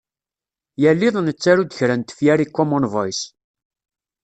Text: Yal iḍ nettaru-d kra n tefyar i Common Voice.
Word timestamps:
Yal 0.81 1.01
iḍ 1.07 1.15
nettaru-d 1.21 1.75
kra 1.77 1.95
n 1.95 2.01
tefyar 2.03 2.39
i 2.45 2.47
Common 2.55 2.85
Voice. 2.93 3.23